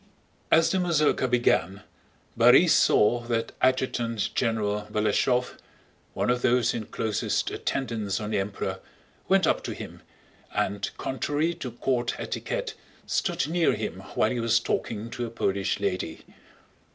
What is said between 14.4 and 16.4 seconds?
talking to a Polish lady.